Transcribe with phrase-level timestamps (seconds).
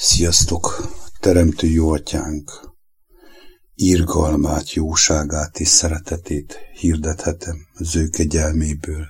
[0.00, 0.92] Sziasztok!
[1.20, 2.74] Teremtő jó atyánk!
[3.74, 9.06] Irgalmát, jóságát és szeretetét hirdethetem az ő kegyelméből,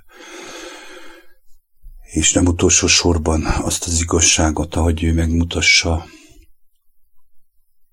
[2.02, 6.06] és nem utolsó sorban azt az igazságot, ahogy ő megmutassa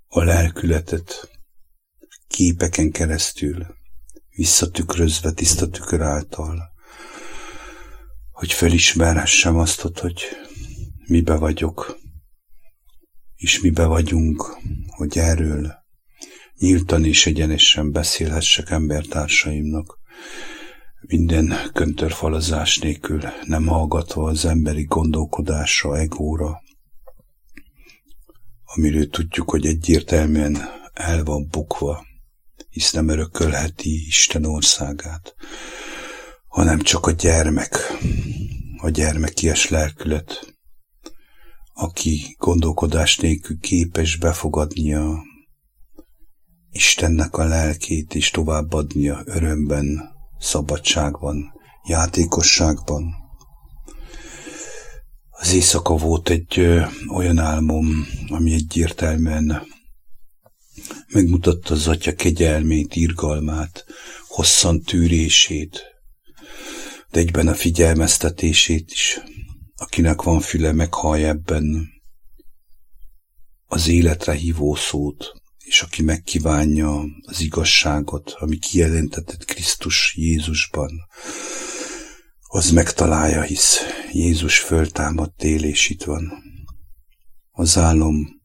[0.07, 1.29] a lelkületet
[2.27, 3.65] képeken keresztül,
[4.35, 6.71] visszatükrözve tiszta tükör által,
[8.31, 10.23] hogy felismerhessem azt, hogy
[11.07, 12.03] mibe vagyok,
[13.45, 15.73] és mibe vagyunk, hogy erről
[16.57, 19.99] nyíltan és egyenesen beszélhessek embertársaimnak,
[21.01, 26.61] minden köntörfalazás nélkül, nem hallgatva az emberi gondolkodásra, egóra,
[28.63, 30.57] amiről tudjuk, hogy egyértelműen
[30.93, 32.05] el van bukva,
[32.69, 35.35] hisz nem örökölheti Isten országát,
[36.47, 37.77] hanem csak a gyermek,
[38.77, 40.54] a gyermekies lelkület,
[41.77, 45.23] aki gondolkodás nélkül képes befogadnia
[46.71, 51.53] Istennek a lelkét és továbbadnia örömben, szabadságban,
[51.87, 53.13] játékosságban.
[55.29, 56.81] Az éjszaka volt egy ö,
[57.13, 59.63] olyan álmom, ami egyértelműen
[61.07, 63.85] megmutatta az atya kegyelmét, irgalmát,
[64.27, 65.83] hosszan tűrését,
[67.11, 69.19] de egyben a figyelmeztetését is.
[69.75, 71.87] Akinek van füle, meghallja ebben
[73.65, 75.33] az életre hívó szót,
[75.65, 80.89] és aki megkívánja az igazságot, ami kijelentetett Krisztus Jézusban,
[82.41, 83.79] az megtalálja, hisz
[84.11, 86.31] Jézus föltámadt él, és itt van.
[87.51, 88.41] Az álom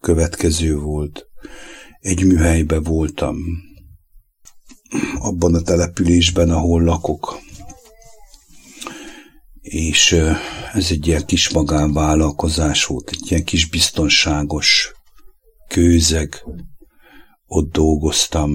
[0.00, 1.26] következő volt.
[1.98, 3.36] Egy műhelybe voltam,
[5.18, 7.38] abban a településben, ahol lakok,
[9.68, 10.12] és
[10.72, 14.92] ez egy ilyen kis magánvállalkozás volt, egy ilyen kis biztonságos
[15.68, 16.44] kőzeg,
[17.46, 18.50] ott dolgoztam,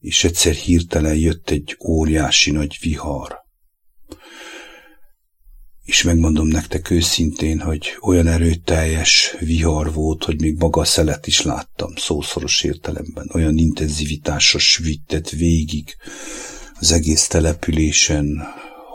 [0.00, 3.42] és egyszer hirtelen jött egy óriási nagy vihar.
[5.82, 11.42] És megmondom nektek őszintén, hogy olyan erőteljes vihar volt, hogy még maga a szelet is
[11.42, 13.30] láttam, szószoros értelemben.
[13.32, 15.96] Olyan intenzivitással svített végig
[16.80, 18.42] az egész településen,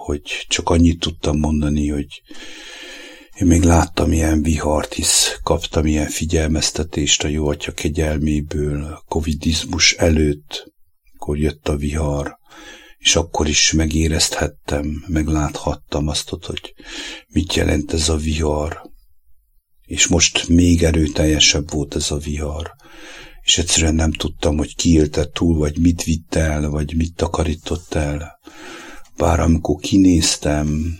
[0.10, 2.22] hogy csak annyit tudtam mondani, hogy
[3.40, 10.74] én még láttam ilyen vihart, hisz kaptam ilyen figyelmeztetést a jó atya kegyelméből, covidizmus előtt,
[11.14, 12.38] akkor jött a vihar,
[12.98, 16.74] és akkor is megérezhettem, megláthattam azt, hogy
[17.28, 18.82] mit jelent ez a vihar.
[19.86, 22.72] És most még erőteljesebb volt ez a vihar,
[23.42, 28.40] és egyszerűen nem tudtam, hogy ki túl, vagy mit vitt el, vagy mit takarított el.
[29.20, 31.00] Bár amikor kinéztem,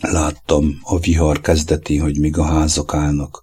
[0.00, 3.42] láttam a vihar kezdetén, hogy még a házak állnak,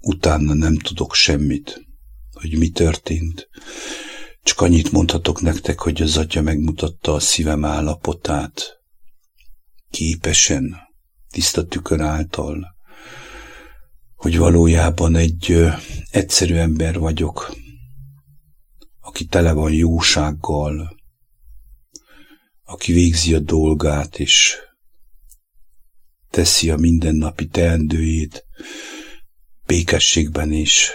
[0.00, 1.86] utána nem tudok semmit,
[2.32, 3.48] hogy mi történt.
[4.42, 8.62] Csak annyit mondhatok nektek, hogy az atya megmutatta a szívem állapotát,
[9.90, 10.76] képesen,
[11.30, 12.76] tiszta tükör által,
[14.14, 15.68] hogy valójában egy ö,
[16.10, 17.54] egyszerű ember vagyok,
[19.00, 20.95] aki tele van jósággal,
[22.68, 24.56] aki végzi a dolgát, és
[26.30, 28.44] teszi a mindennapi teendőjét,
[29.66, 30.90] békességben és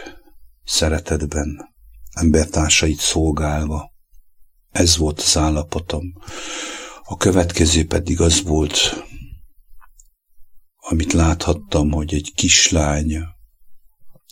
[0.64, 1.74] szeretetben,
[2.12, 3.92] embertársait szolgálva.
[4.72, 6.14] Ez volt az állapotom.
[7.04, 9.04] A következő pedig az volt,
[10.76, 13.18] amit láthattam, hogy egy kislány,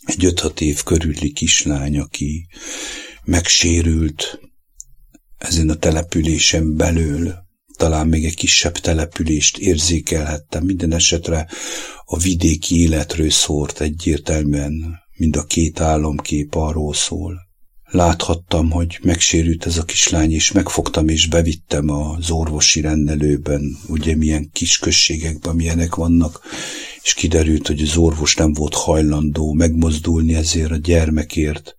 [0.05, 2.47] egy öt év körüli kislány, aki
[3.23, 4.39] megsérült,
[5.39, 7.33] ezen a településen belül,
[7.77, 10.63] talán még egy kisebb települést érzékelhettem.
[10.63, 11.47] Minden esetre
[12.05, 17.47] a vidéki életről szólt egyértelműen, mind a két álomkép arról szól.
[17.91, 24.49] Láthattam, hogy megsérült ez a kislány, és megfogtam és bevittem az orvosi rendelőben, ugye milyen
[24.53, 26.41] kis községekben milyenek vannak,
[27.03, 31.77] és kiderült, hogy az orvos nem volt hajlandó megmozdulni ezért a gyermekért,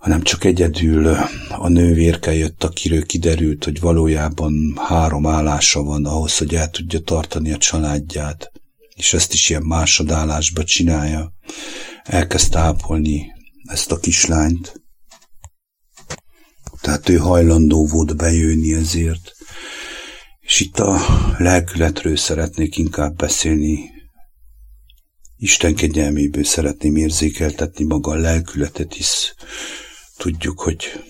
[0.00, 1.06] hanem csak egyedül
[1.48, 7.52] a nővérke jött, akiről kiderült, hogy valójában három állása van ahhoz, hogy el tudja tartani
[7.52, 8.52] a családját,
[8.96, 11.32] és ezt is ilyen másodállásba csinálja.
[12.02, 13.32] Elkezdte ápolni
[13.64, 14.82] ezt a kislányt.
[16.80, 19.32] Tehát ő hajlandó volt bejönni ezért.
[20.40, 21.00] És itt a
[21.38, 23.90] lelkületről szeretnék inkább beszélni.
[25.36, 29.34] Isten kegyelméből szeretném érzékeltetni maga a lelkületet, hisz
[30.20, 31.04] Tudjuk, hogy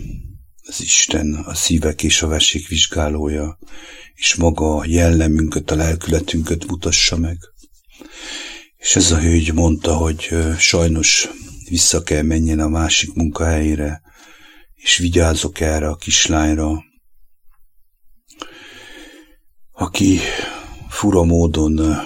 [0.62, 3.58] az Isten a szívek és a vesék vizsgálója,
[4.14, 7.38] és maga a jellemünket, a lelkületünket mutassa meg.
[8.76, 10.28] És ez a hölgy mondta, hogy
[10.58, 11.28] sajnos
[11.68, 14.02] vissza kell menjen a másik munkahelyére,
[14.74, 16.84] és vigyázok erre a kislányra,
[19.72, 20.18] aki
[20.88, 21.96] fura módon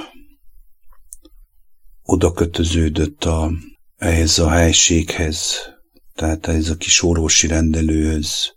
[2.03, 3.51] oda kötöződött a,
[3.97, 5.73] ehhez a helységhez,
[6.15, 8.53] tehát ez a kis orvosi rendelőhöz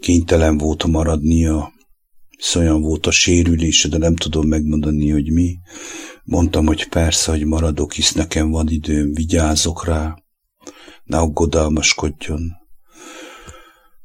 [0.00, 1.72] kénytelen volt maradnia,
[2.28, 5.58] hisz olyan volt a sérülése, de nem tudom megmondani, hogy mi.
[6.24, 10.14] Mondtam, hogy persze, hogy maradok, hisz nekem van időm, vigyázok rá,
[11.04, 12.52] ne aggodalmaskodjon.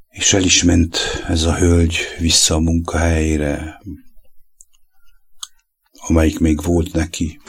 [0.10, 0.98] És el is ment
[1.28, 3.82] ez a hölgy vissza a munkahelyére,
[5.92, 7.40] amelyik még volt neki,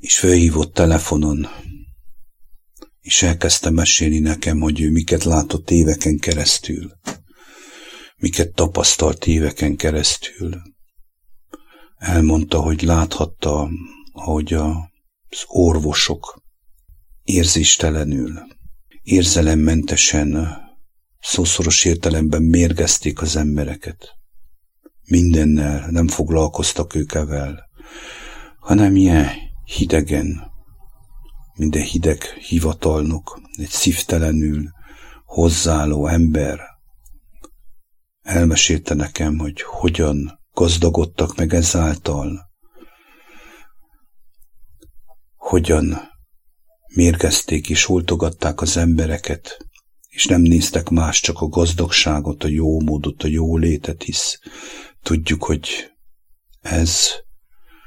[0.00, 1.48] és felhívott telefonon,
[3.08, 6.92] és elkezdte mesélni nekem, hogy ő miket látott éveken keresztül,
[8.16, 10.62] miket tapasztalt éveken keresztül.
[11.96, 13.68] Elmondta, hogy láthatta,
[14.12, 16.42] ahogy az orvosok
[17.22, 18.32] érzéstelenül,
[19.02, 20.56] érzelemmentesen,
[21.20, 24.08] szószoros értelemben mérgezték az embereket.
[25.04, 27.68] Mindennel nem foglalkoztak őkevel,
[28.58, 29.30] hanem ilyen
[29.64, 30.56] hidegen,
[31.58, 34.70] minden hideg hivatalnok, egy szívtelenül
[35.24, 36.60] hozzáálló ember.
[38.22, 42.50] Elmesélte nekem, hogy hogyan gazdagodtak meg ezáltal,
[45.36, 45.98] hogyan
[46.94, 49.66] mérgezték és oltogatták az embereket,
[50.08, 54.38] és nem néztek más, csak a gazdagságot, a jó módot, a jó létet, hisz
[55.02, 55.68] tudjuk, hogy
[56.60, 56.98] ez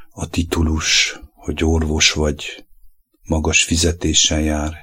[0.09, 2.65] a titulus, hogy orvos vagy,
[3.31, 4.74] magas fizetéssel jár,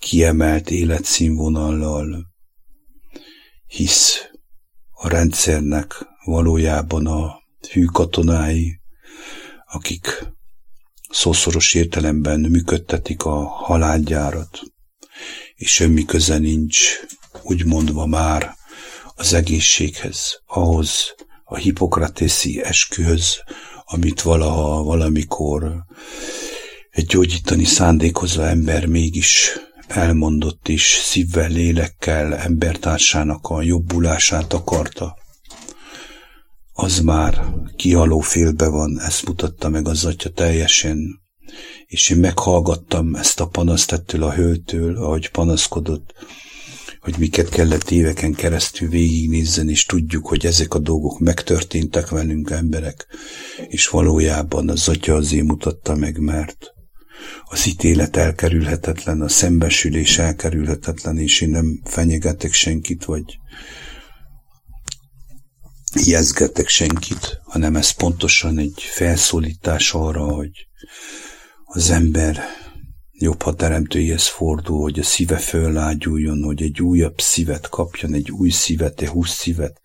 [0.00, 2.26] kiemelt életszínvonallal,
[3.66, 4.30] hisz
[4.90, 7.42] a rendszernek valójában a
[7.72, 8.80] hű katonái,
[9.64, 10.26] akik
[11.10, 14.60] szószoros értelemben működtetik a halálgyárat,
[15.54, 17.00] és semmi köze nincs,
[17.42, 18.54] úgy mondva már,
[19.14, 21.14] az egészséghez, ahhoz
[21.44, 23.42] a hipokratészi eskühöz,
[23.84, 25.84] amit valaha, valamikor
[26.92, 35.16] egy gyógyítani szándékozó ember mégis elmondott is szívvel, lélekkel embertársának a jobbulását akarta.
[36.72, 37.44] Az már
[37.76, 41.20] kialó félbe van, ezt mutatta meg az atya teljesen,
[41.86, 46.14] és én meghallgattam ezt a panaszt ettől a höltől, ahogy panaszkodott,
[47.00, 53.06] hogy miket kellett éveken keresztül végignézzen, és tudjuk, hogy ezek a dolgok megtörténtek velünk emberek,
[53.68, 56.72] és valójában az atya azért mutatta meg, mert
[57.44, 63.38] az ítélet elkerülhetetlen, a szembesülés elkerülhetetlen, és én nem fenyegetek senkit, vagy
[66.04, 70.66] jezgetek senkit, hanem ez pontosan egy felszólítás arra, hogy
[71.64, 72.44] az ember
[73.22, 78.50] jobb, ha teremtőjéhez fordul, hogy a szíve föllágyuljon, hogy egy újabb szívet kapjon, egy új
[78.50, 79.80] szívet, egy húsz szívet,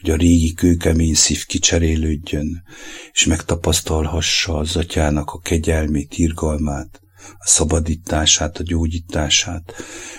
[0.00, 2.62] hogy a régi kőkemény szív kicserélődjön,
[3.12, 7.00] és megtapasztalhassa az atyának a kegyelmét, irgalmát,
[7.38, 9.74] a szabadítását, a gyógyítását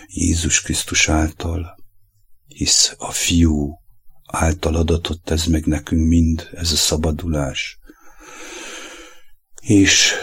[0.08, 1.75] Jézus Krisztus által,
[2.48, 3.78] hisz a fiú
[4.28, 7.78] által adatott ez meg nekünk mind, ez a szabadulás.
[9.62, 10.14] És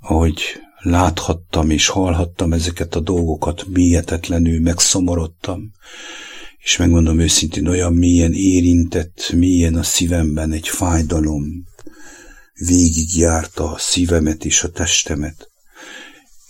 [0.00, 5.72] ahogy láthattam és hallhattam ezeket a dolgokat, mélyetetlenül megszomorodtam,
[6.58, 11.44] és megmondom őszintén, olyan mélyen érintett, mélyen a szívemben egy fájdalom
[12.66, 15.50] végigjárta a szívemet és a testemet,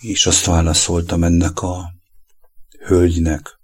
[0.01, 1.93] és azt válaszoltam ennek a
[2.87, 3.59] hölgynek,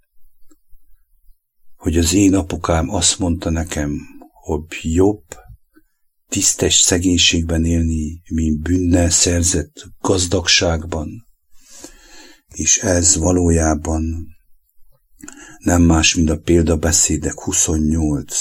[1.76, 3.98] hogy az én apukám azt mondta nekem,
[4.42, 5.22] hogy jobb
[6.30, 11.26] tisztes szegénységben élni, mint bűnnel szerzett gazdagságban.
[12.48, 14.26] És ez valójában
[15.58, 18.36] nem más, mint a példabeszédek 28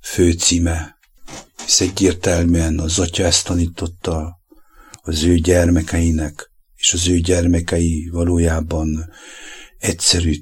[0.00, 0.96] főcíme,
[1.64, 4.40] hisz egyértelműen az atya ezt tanította
[5.02, 9.10] az ő gyermekeinek, és az ő gyermekei valójában
[9.78, 10.34] egyszerű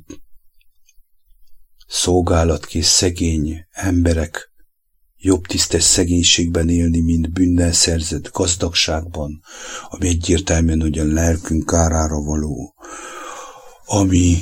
[1.86, 4.52] szolgálatkész szegény emberek,
[5.24, 9.40] jobb tisztes szegénységben élni, mint bűnnel szerzett gazdagságban,
[9.88, 12.74] ami egyértelműen a lelkünk kárára való,
[13.84, 14.38] ami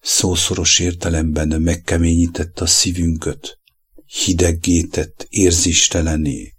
[0.00, 3.58] szószoros értelemben megkeményítette a szívünket,
[4.24, 6.54] hideggétett, érzéstelené,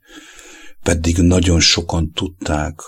[0.84, 2.80] pedig nagyon sokan tudták,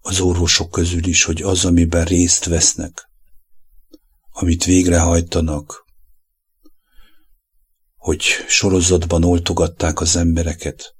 [0.00, 3.08] az orvosok közül is, hogy az, amiben részt vesznek,
[4.30, 5.83] amit végrehajtanak,
[8.04, 10.94] hogy sorozatban oltogatták az embereket,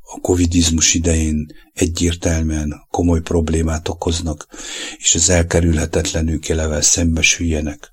[0.00, 4.48] a covidizmus idején egyértelműen komoly problémát okoznak,
[4.96, 7.92] és az elkerülhetetlenül kelevel szembesüljenek.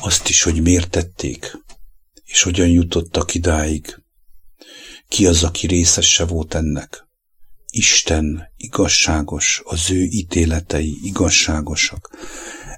[0.00, 1.58] Azt is, hogy miért tették,
[2.24, 4.02] és hogyan jutottak idáig.
[5.08, 7.06] Ki az, aki részese volt ennek?
[7.70, 12.10] Isten igazságos, az ő ítéletei igazságosak,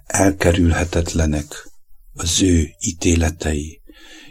[0.06, 1.70] elkerülhetetlenek
[2.12, 3.80] az ő ítéletei.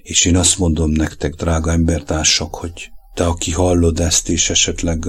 [0.05, 5.05] És én azt mondom nektek, drága embertársak, hogy te, aki hallod ezt, és esetleg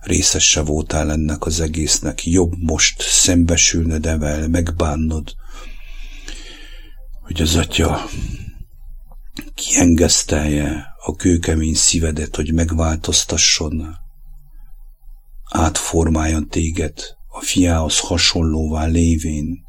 [0.00, 5.32] részese voltál ennek az egésznek, jobb most szembesülned evel, megbánnod,
[7.22, 8.08] hogy az Atya
[9.54, 13.96] kiengesztelje a kőkemény szívedet, hogy megváltoztasson,
[15.50, 16.98] átformáljon téged
[17.28, 19.64] a fiához hasonlóvá lévén,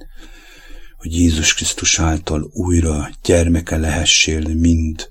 [1.00, 5.10] hogy Jézus Krisztus által újra gyermeke lehessél mind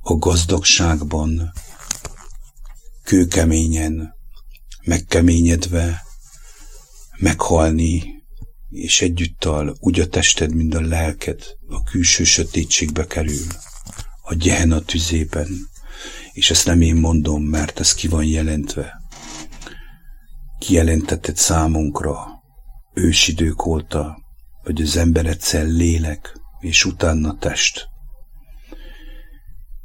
[0.00, 1.52] a gazdagságban,
[3.04, 4.14] kőkeményen,
[4.84, 6.02] megkeményedve,
[7.18, 8.22] meghalni,
[8.70, 13.46] és együttal úgy a tested, mint a lelked a külső sötétségbe kerül,
[14.22, 15.48] a gyehena tüzében,
[16.32, 18.92] és ezt nem én mondom, mert ez ki van jelentve.
[20.58, 22.26] Kijelentetted számunkra
[22.94, 24.26] ősidők óta,
[24.68, 27.88] hogy az ember egyszer lélek, és utána test.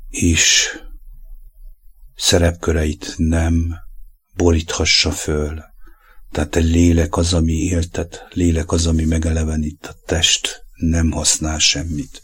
[0.10, 0.70] És
[2.16, 3.76] szerepköreit nem
[4.36, 5.64] boríthassa föl.
[6.32, 12.22] Tehát egy lélek az, ami éltet, lélek az, ami megelevenít, a test nem használ semmit.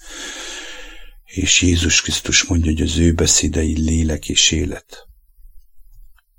[1.23, 5.07] És Jézus Krisztus mondja, hogy az ő beszédei lélek és élet.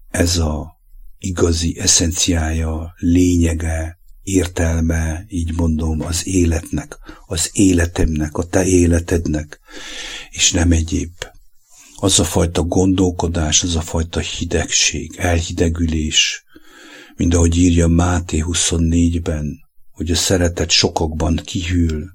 [0.08, 0.80] Ez a
[1.18, 9.60] igazi eszenciája, lényege, értelme, így mondom, az életnek, az életemnek, a te életednek,
[10.30, 11.12] és nem egyéb
[12.02, 16.44] az a fajta gondolkodás, az a fajta hidegség, elhidegülés,
[17.16, 19.58] mint ahogy írja Máté 24-ben,
[19.90, 22.10] hogy a szeretet sokakban kihűl.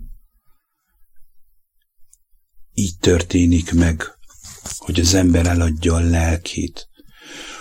[2.73, 4.03] Így történik meg,
[4.77, 6.87] hogy az ember eladja a lelkét,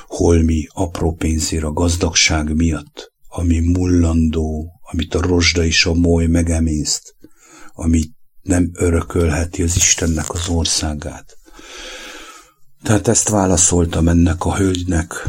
[0.06, 7.14] holmi apró pénzért a gazdagság miatt, ami mullandó, amit a rozsda és a moly megemészt,
[7.72, 8.12] amit
[8.42, 11.36] nem örökölheti az Istennek az országát.
[12.82, 15.28] Tehát ezt válaszoltam ennek a hölgynek,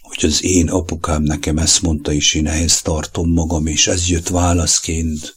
[0.00, 4.28] hogy az én apukám nekem ezt mondta, és én ehhez tartom magam, és ez jött
[4.28, 5.34] válaszként.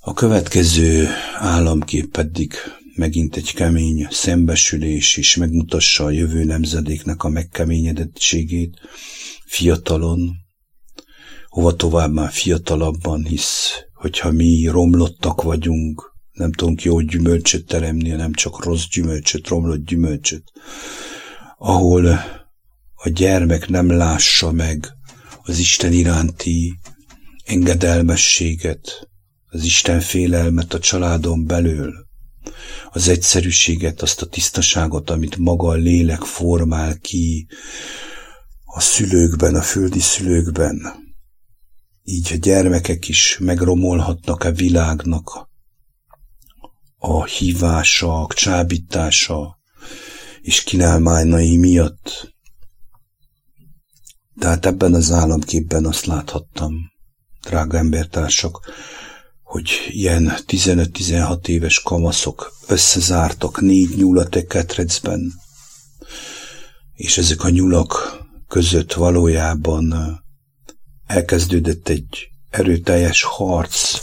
[0.00, 1.08] A következő
[1.38, 2.54] államkép pedig
[2.94, 8.76] megint egy kemény szembesülés, és megmutassa a jövő nemzedéknek a megkeményedettségét
[9.52, 10.36] fiatalon,
[11.48, 18.32] hova tovább már fiatalabban, hisz hogyha mi romlottak vagyunk, nem tudunk jó gyümölcsöt teremni, nem
[18.32, 20.42] csak rossz gyümölcsöt, romlott gyümölcsöt,
[21.58, 22.06] ahol
[22.94, 24.86] a gyermek nem lássa meg
[25.42, 26.78] az Isten iránti
[27.44, 29.08] engedelmességet,
[29.46, 31.92] az Isten félelmet a családon belül,
[32.90, 37.46] az egyszerűséget, azt a tisztaságot, amit maga a lélek formál ki
[38.74, 40.92] a szülőkben, a földi szülőkben.
[42.02, 45.48] Így a gyermekek is megromolhatnak a világnak
[46.98, 49.58] a hívása, a csábítása
[50.40, 52.34] és kínálmányai miatt.
[54.38, 56.74] Tehát ebben az államképben azt láthattam,
[57.42, 58.72] drága embertársak,
[59.42, 65.32] hogy ilyen 15-16 éves kamaszok összezártak négy nyulat egy ketrecben,
[66.94, 68.21] és ezek a nyulak
[68.52, 69.94] között valójában
[71.06, 73.98] elkezdődött egy erőteljes harc,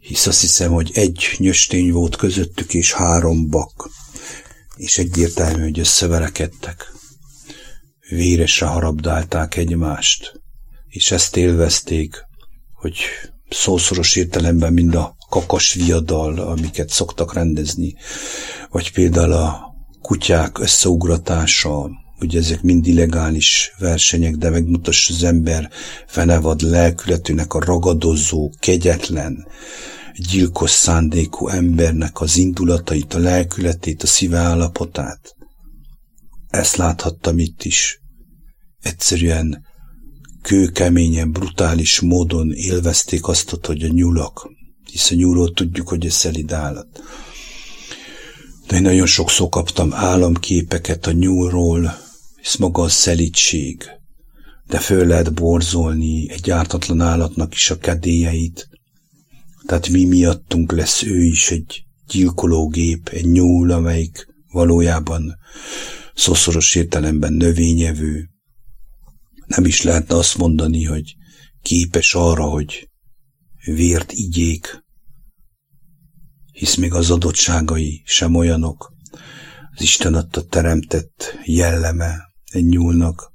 [0.00, 3.90] hisz azt hiszem, hogy egy nyöstény volt közöttük, és három bak,
[4.76, 6.92] és egyértelmű, hogy összeverekedtek.
[8.08, 10.40] Véresre harabdálták egymást,
[10.88, 12.24] és ezt élvezték,
[12.72, 12.96] hogy
[13.48, 17.94] szószoros értelemben mind a kakas viadal, amiket szoktak rendezni,
[18.70, 21.90] vagy például a kutyák összeugratása,
[22.22, 25.70] ugye ezek mind illegális versenyek, de megmutassa az ember
[26.06, 29.46] fenevad lelkületűnek a ragadozó, kegyetlen,
[30.16, 35.34] gyilkos szándékú embernek az indulatait, a lelkületét, a szíve állapotát.
[36.48, 38.00] Ezt láthattam itt is.
[38.80, 39.64] Egyszerűen
[40.42, 44.50] kőkeményen, brutális módon élvezték azt, hogy a nyulak,
[44.90, 47.02] hisz a nyúlról tudjuk, hogy ez szelid állat.
[48.66, 51.98] De én nagyon sokszor kaptam államképeket a nyúlról,
[52.42, 53.84] hisz maga a szelítség,
[54.66, 58.68] de föl lehet borzolni egy ártatlan állatnak is a kedélyeit,
[59.66, 65.36] tehát mi miattunk lesz ő is egy gyilkológép, egy nyúl, amelyik valójában
[66.14, 68.28] szószoros értelemben növényevő.
[69.46, 71.14] Nem is lehetne azt mondani, hogy
[71.62, 72.88] képes arra, hogy
[73.64, 74.84] vért igyék,
[76.52, 78.92] hisz még az adottságai sem olyanok.
[79.74, 83.32] Az Isten adta teremtett jelleme nyúlnak,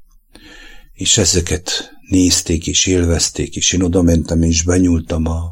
[0.94, 5.44] és ezeket nézték és élvezték, és én oda mentem és benyúltam a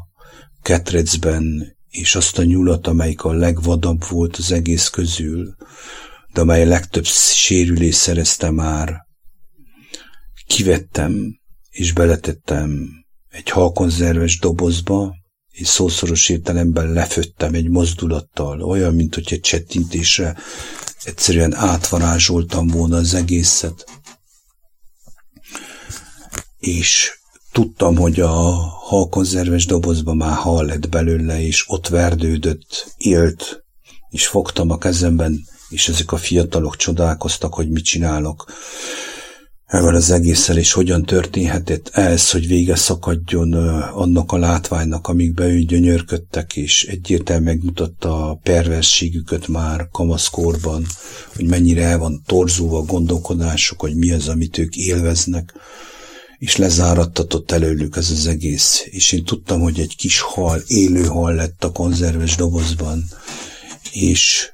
[0.62, 5.54] ketrecben, és azt a nyulat, amelyik a legvadabb volt az egész közül,
[6.32, 7.04] de amely a legtöbb
[7.34, 9.06] sérülés szerezte már,
[10.46, 12.88] kivettem, és beletettem
[13.28, 15.14] egy halkonzerves dobozba,
[15.50, 20.36] és szószoros értelemben leföttem egy mozdulattal, olyan, mint hogy egy csettintésre
[21.06, 23.84] egyszerűen átvarázsoltam volna az egészet.
[26.58, 27.18] És
[27.52, 28.32] tudtam, hogy a
[28.88, 33.64] halkonzerves dobozban már hal lett belőle, és ott verdődött, élt,
[34.10, 38.52] és fogtam a kezemben, és ezek a fiatalok csodálkoztak, hogy mit csinálok
[39.66, 43.52] ezzel az egésszel, és hogyan történhetett ez, hogy vége szakadjon
[43.92, 50.86] annak a látványnak, amikbe ő gyönyörködtek, és egyértelműen megmutatta a perverségüket már kamaszkorban,
[51.34, 55.54] hogy mennyire el van torzulva a gondolkodásuk, hogy mi az, amit ők élveznek,
[56.38, 61.34] és lezárattatott előlük ez az egész, és én tudtam, hogy egy kis hal, élő hal
[61.34, 63.04] lett a konzerves dobozban,
[63.92, 64.52] és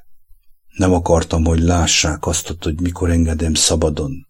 [0.77, 4.27] nem akartam, hogy lássák azt, hogy mikor engedem szabadon,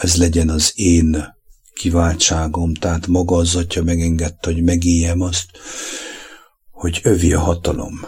[0.00, 1.38] ez legyen az én
[1.74, 5.46] kiváltságom, tehát maga az atya megengedte, hogy megéljem azt,
[6.70, 8.00] hogy övi a hatalom.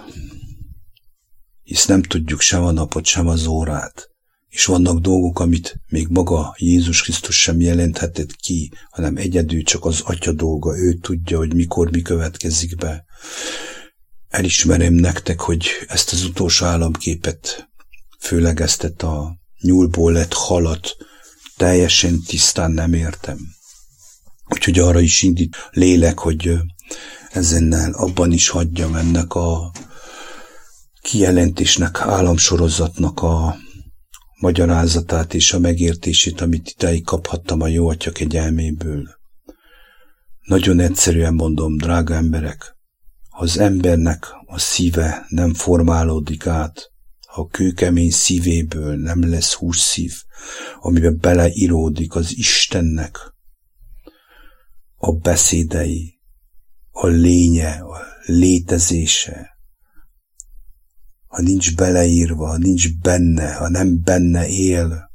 [1.63, 4.11] Hisz nem tudjuk sem a napot, sem az órát,
[4.49, 10.01] és vannak dolgok, amit még maga Jézus Krisztus sem jelenthetett ki, hanem egyedül csak az
[10.05, 13.05] atya dolga, ő tudja, hogy mikor mi következik be.
[14.29, 17.69] Elismerem nektek, hogy ezt az utolsó államképet,
[18.19, 20.97] főleg ezt a nyúlból lett halat,
[21.57, 23.38] teljesen tisztán nem értem.
[24.49, 26.59] Úgyhogy arra is indít lélek, hogy
[27.31, 29.73] ezennel abban is hagyjam ennek a
[31.01, 33.57] kijelentésnek, államsorozatnak a
[34.41, 39.09] magyarázatát és a megértését, amit idáig kaphattam a jó atya kegyelméből.
[40.41, 42.77] Nagyon egyszerűen mondom, drága emberek,
[43.29, 46.91] ha az embernek a szíve nem formálódik át,
[47.35, 50.12] a kőkemény szívéből nem lesz hússzív,
[50.81, 53.18] amiben beleíródik az Istennek
[54.97, 56.21] a beszédei,
[56.90, 59.51] a lénye, a létezése,
[61.27, 65.11] ha nincs beleírva, ha nincs benne, ha nem benne él,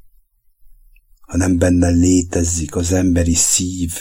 [1.22, 3.94] ha nem benne létezik az emberi szív,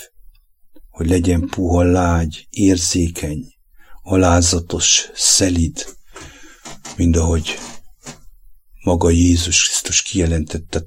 [0.91, 3.45] hogy legyen puha lágy, érzékeny,
[4.03, 5.87] alázatos, szelid,
[6.97, 7.55] mind ahogy
[8.87, 10.87] maga Jézus Krisztus kijelentette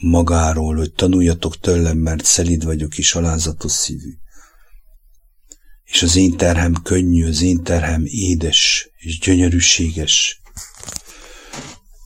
[0.00, 4.12] magáról, hogy tanuljatok tőlem, mert szelid vagyok és alázatos szívű.
[5.84, 10.40] És az én terhem könnyű, az én terhem édes és gyönyörűséges.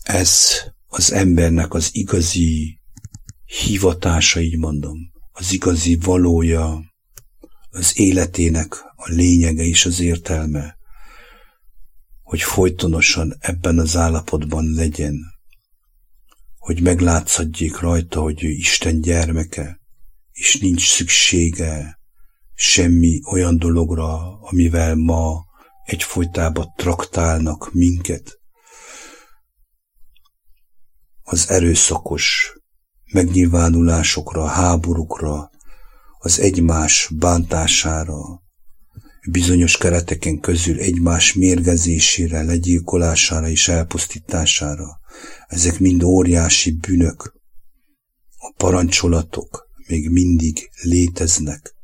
[0.02, 0.32] Ez
[0.86, 2.80] az embernek az igazi
[3.44, 4.98] hivatása, így mondom,
[5.32, 6.94] az igazi valója,
[7.70, 10.76] az életének a lényege és az értelme,
[12.26, 15.14] hogy folytonosan ebben az állapotban legyen,
[16.58, 19.80] hogy meglátszadjék rajta, hogy ő Isten gyermeke,
[20.32, 21.98] és nincs szüksége
[22.54, 25.44] semmi olyan dologra, amivel ma
[25.84, 28.40] egyfolytában traktálnak minket.
[31.22, 32.52] Az erőszakos
[33.12, 35.50] megnyilvánulásokra, háborúkra,
[36.18, 38.44] az egymás bántására,
[39.30, 45.00] bizonyos kereteken közül egymás mérgezésére, legyilkolására és elpusztítására.
[45.46, 47.34] Ezek mind óriási bűnök.
[48.38, 51.74] A parancsolatok még mindig léteznek,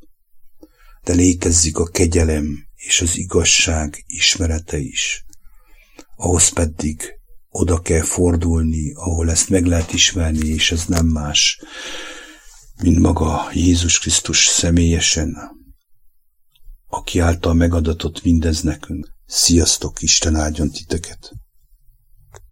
[1.04, 5.24] de létezik a kegyelem és az igazság ismerete is.
[6.16, 7.02] Ahhoz pedig
[7.48, 11.60] oda kell fordulni, ahol ezt meg lehet ismerni, és ez nem más,
[12.82, 15.36] mint maga Jézus Krisztus személyesen,
[16.94, 19.14] aki által megadatott mindez nekünk.
[19.26, 21.32] Sziasztok, Isten áldjon titeket!